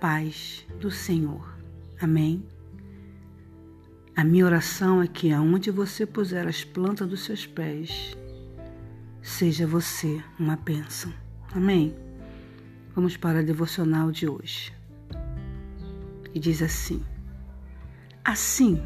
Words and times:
paz 0.00 0.66
do 0.80 0.90
Senhor. 0.90 1.56
Amém. 2.00 2.46
A 4.14 4.24
minha 4.24 4.46
oração 4.46 5.02
é 5.02 5.06
que 5.06 5.32
aonde 5.32 5.70
você 5.70 6.06
puser 6.06 6.46
as 6.46 6.64
plantas 6.64 7.08
dos 7.08 7.24
seus 7.24 7.46
pés, 7.46 8.16
seja 9.22 9.66
você 9.66 10.22
uma 10.38 10.56
bênção. 10.56 11.12
Amém. 11.54 11.94
Vamos 12.94 13.16
para 13.16 13.40
a 13.40 13.42
devocional 13.42 14.10
de 14.10 14.28
hoje. 14.28 14.72
E 16.34 16.38
diz 16.38 16.62
assim: 16.62 17.02
Assim, 18.24 18.82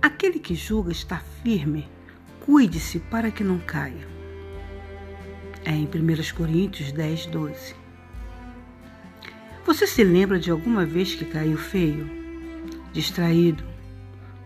aquele 0.00 0.38
que 0.38 0.54
julga 0.54 0.92
está 0.92 1.18
firme, 1.42 1.88
cuide-se 2.44 2.98
para 2.98 3.30
que 3.30 3.44
não 3.44 3.58
caia. 3.58 4.06
É 5.64 5.72
em 5.72 5.84
1 5.84 6.34
Coríntios 6.36 6.92
10, 6.92 7.26
12. 7.26 7.85
Você 9.66 9.84
se 9.84 10.04
lembra 10.04 10.38
de 10.38 10.48
alguma 10.48 10.86
vez 10.86 11.16
que 11.16 11.24
caiu 11.24 11.58
feio, 11.58 12.08
distraído, 12.92 13.64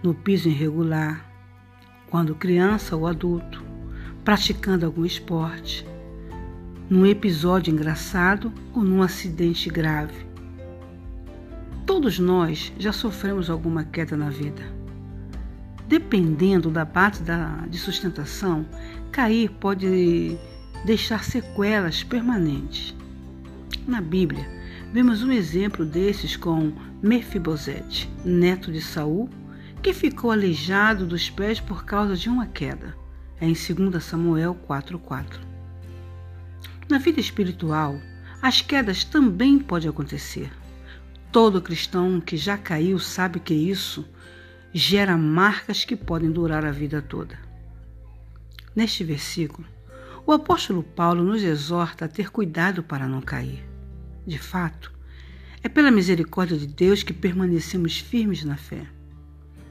no 0.03 0.15
piso 0.15 0.49
irregular, 0.49 1.31
quando 2.09 2.35
criança 2.35 2.97
ou 2.97 3.07
adulto, 3.07 3.63
praticando 4.25 4.87
algum 4.87 5.05
esporte, 5.05 5.87
num 6.89 7.05
episódio 7.05 7.71
engraçado 7.71 8.51
ou 8.75 8.83
num 8.83 9.03
acidente 9.03 9.69
grave? 9.69 10.27
Todos 11.85 12.19
nós 12.19 12.73
já 12.79 12.91
sofremos 12.91 13.51
alguma 13.51 13.85
queda 13.85 14.17
na 14.17 14.31
vida. 14.31 14.63
Dependendo 15.87 16.71
da 16.71 16.87
base 16.87 17.23
da, 17.23 17.67
de 17.69 17.77
sustentação, 17.77 18.65
cair 19.13 19.51
pode 19.51 20.39
deixar 20.87 21.23
sequelas 21.25 22.03
permanentes. 22.03 22.97
Na 23.87 24.01
Bíblia, 24.01 24.60
vemos 24.93 25.23
um 25.23 25.31
exemplo 25.31 25.85
desses 25.85 26.37
com 26.37 26.73
Mefibosete, 27.03 28.11
neto 28.25 28.73
de 28.73 28.81
Saul, 28.81 29.31
que 29.83 29.95
ficou 29.95 30.31
aleijado 30.31 31.07
dos 31.07 31.31
pés 31.31 31.61
por 31.61 31.85
causa 31.85 32.17
de 32.17 32.29
uma 32.29 32.47
queda. 32.47 32.97
É 33.41 33.47
em 33.47 33.55
2 33.55 34.03
Samuel 34.03 34.55
4:4. 34.69 35.41
Na 36.89 36.99
vida 36.99 37.21
espiritual, 37.21 37.99
as 38.43 38.61
quedas 38.61 39.05
também 39.05 39.59
podem 39.59 39.89
acontecer. 39.89 40.51
Todo 41.31 41.63
cristão 41.63 42.21
que 42.21 42.37
já 42.37 42.59
caiu 42.59 42.99
sabe 42.99 43.39
que 43.39 43.55
isso 43.55 44.05
gera 44.75 45.17
marcas 45.17 45.85
que 45.85 45.95
podem 45.95 46.31
durar 46.31 46.65
a 46.65 46.73
vida 46.73 47.01
toda. 47.01 47.39
Neste 48.75 49.05
versículo, 49.05 49.67
o 50.27 50.33
apóstolo 50.33 50.83
Paulo 50.83 51.23
nos 51.23 51.43
exorta 51.43 52.05
a 52.05 52.09
ter 52.09 52.31
cuidado 52.31 52.83
para 52.83 53.07
não 53.07 53.21
cair. 53.21 53.70
De 54.27 54.39
fato, 54.39 54.93
é 55.63 55.69
pela 55.69 55.91
misericórdia 55.91 56.57
de 56.57 56.67
Deus 56.67 57.03
que 57.03 57.13
permanecemos 57.13 57.99
firmes 57.99 58.45
na 58.45 58.57
fé. 58.57 58.87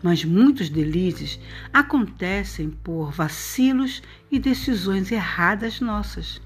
Mas 0.01 0.23
muitos 0.23 0.69
delírios 0.69 1.39
acontecem 1.73 2.69
por 2.69 3.11
vacilos 3.11 4.01
e 4.31 4.39
decisões 4.39 5.11
erradas 5.11 5.81
nossas. 5.81 6.41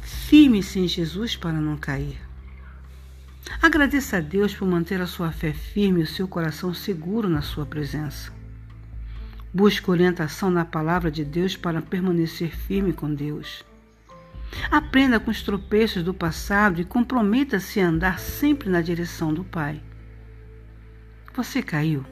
Firme-se 0.00 0.78
em 0.78 0.88
Jesus 0.88 1.36
para 1.36 1.60
não 1.60 1.76
cair. 1.76 2.18
Agradeça 3.60 4.16
a 4.18 4.20
Deus 4.20 4.54
por 4.54 4.66
manter 4.66 5.00
a 5.00 5.06
sua 5.06 5.30
fé 5.30 5.52
firme 5.52 6.00
e 6.00 6.04
o 6.04 6.06
seu 6.06 6.26
coração 6.26 6.72
seguro 6.72 7.28
na 7.28 7.42
sua 7.42 7.66
presença. 7.66 8.32
Busque 9.52 9.90
orientação 9.90 10.50
na 10.50 10.64
palavra 10.64 11.10
de 11.10 11.24
Deus 11.24 11.56
para 11.56 11.80
permanecer 11.82 12.54
firme 12.54 12.92
com 12.92 13.12
Deus. 13.12 13.64
Aprenda 14.70 15.20
com 15.20 15.30
os 15.30 15.42
tropeços 15.42 16.02
do 16.02 16.14
passado 16.14 16.80
e 16.80 16.84
comprometa-se 16.84 17.80
a 17.80 17.88
andar 17.88 18.18
sempre 18.18 18.68
na 18.68 18.80
direção 18.80 19.32
do 19.32 19.44
Pai. 19.44 19.82
Você 21.34 21.62
caiu? 21.62 22.04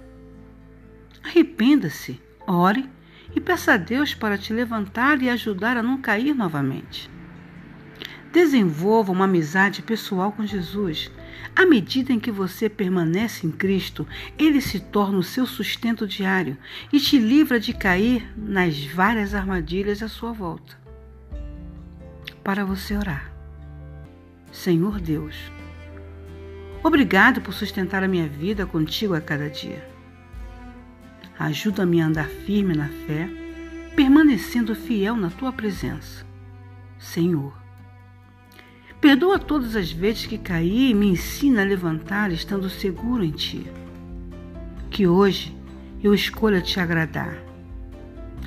Arrependa-se, 1.23 2.21
ore 2.47 2.89
e 3.35 3.41
peça 3.41 3.73
a 3.73 3.77
Deus 3.77 4.15
para 4.15 4.39
te 4.39 4.53
levantar 4.53 5.23
e 5.23 5.29
ajudar 5.29 5.77
a 5.77 5.83
não 5.83 6.01
cair 6.01 6.35
novamente. 6.35 7.11
Desenvolva 8.31 9.13
uma 9.13 9.25
amizade 9.25 9.81
pessoal 9.81 10.33
com 10.33 10.45
Jesus. 10.45 11.11
À 11.57 11.65
medida 11.65 12.13
em 12.13 12.19
que 12.19 12.31
você 12.31 12.69
permanece 12.69 13.47
em 13.47 13.51
Cristo, 13.51 14.07
Ele 14.37 14.61
se 14.61 14.81
torna 14.81 15.19
o 15.19 15.23
seu 15.23 15.47
sustento 15.47 16.07
diário 16.07 16.59
e 16.93 16.99
te 16.99 17.17
livra 17.17 17.59
de 17.59 17.73
cair 17.73 18.29
nas 18.37 18.85
várias 18.85 19.35
armadilhas 19.35 20.03
à 20.03 20.09
sua 20.09 20.33
volta. 20.33 20.84
Para 22.45 22.65
você 22.65 22.95
orar. 22.95 23.33
Senhor 24.53 25.01
Deus, 25.01 25.35
obrigado 26.83 27.41
por 27.41 27.55
sustentar 27.55 28.05
a 28.05 28.09
minha 28.09 28.29
vida 28.29 28.67
contigo 28.67 29.15
a 29.15 29.21
cada 29.21 29.49
dia. 29.49 29.89
Ajuda-me 31.39 32.01
a 32.01 32.07
andar 32.07 32.29
firme 32.29 32.75
na 32.75 32.89
fé, 32.89 33.29
permanecendo 33.97 34.75
fiel 34.75 35.17
na 35.17 35.31
tua 35.31 35.53
presença. 35.53 36.25
Senhor, 36.99 37.65
Perdoa 39.01 39.39
todas 39.39 39.77
as 39.77 39.93
vezes 39.93 40.25
que 40.25 40.39
caí 40.39 40.91
e 40.91 40.95
me 40.95 41.09
ensina 41.09 41.61
a 41.61 41.65
levantar 41.65 42.33
estando 42.33 42.71
seguro 42.71 43.23
em 43.23 43.33
Ti. 43.33 43.67
Que 44.91 45.07
hoje 45.07 45.55
eu 46.03 46.15
escolha 46.15 46.63
te 46.63 46.81
agradar 46.81 47.37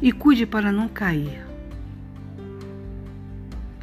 e 0.02 0.12
cuide 0.12 0.48
para 0.48 0.72
não 0.72 0.88
cair. 0.88 1.46